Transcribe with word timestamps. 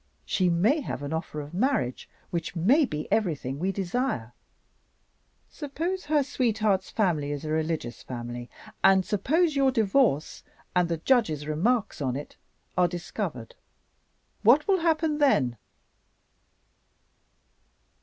She 0.25 0.49
may 0.49 0.81
have 0.81 1.03
an 1.03 1.13
offer 1.13 1.41
of 1.41 1.53
marriage 1.53 2.09
which 2.31 2.55
may 2.55 2.85
be 2.85 3.07
everything 3.11 3.59
we 3.59 3.71
desire. 3.71 4.33
Suppose 5.51 6.05
her 6.05 6.23
sweetheart's 6.23 6.89
family 6.89 7.29
is 7.31 7.45
a 7.45 7.51
religious 7.51 8.01
family; 8.01 8.49
and 8.83 9.05
suppose 9.05 9.55
your 9.55 9.69
Divorce, 9.69 10.41
and 10.75 10.89
the 10.89 10.97
judge's 10.97 11.45
remarks 11.45 12.01
on 12.01 12.15
it, 12.15 12.35
are 12.75 12.87
discovered. 12.87 13.53
What 14.41 14.67
will 14.67 14.79
happen 14.79 15.19
then?" 15.19 15.55